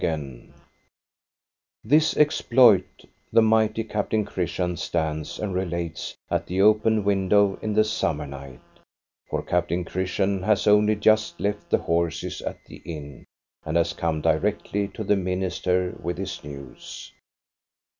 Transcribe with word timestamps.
lO 0.01 0.07
INTRODUCTION 0.09 0.53
This 1.83 2.17
exploit 2.17 3.03
the 3.31 3.41
mighty 3.43 3.83
Captain 3.83 4.25
Christian 4.25 4.75
stands 4.75 5.37
and 5.37 5.53
relates 5.53 6.15
at 6.31 6.47
the 6.47 6.59
open 6.59 7.03
window 7.03 7.59
in 7.61 7.73
the 7.75 7.83
summer 7.83 8.25
night. 8.25 8.61
For 9.29 9.43
Captain 9.43 9.85
Christian 9.85 10.41
has 10.41 10.65
only 10.65 10.95
just 10.95 11.39
left 11.39 11.69
the 11.69 11.77
horses 11.77 12.41
at 12.41 12.65
the 12.65 12.77
inn, 12.83 13.25
and 13.63 13.77
has 13.77 13.93
come 13.93 14.21
directly 14.21 14.87
to 14.87 15.03
the 15.03 15.15
minister 15.15 15.95
with 16.01 16.17
his 16.17 16.43
news. 16.43 17.13